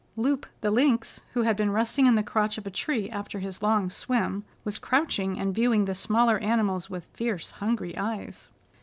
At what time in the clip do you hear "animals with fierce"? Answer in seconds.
6.39-7.51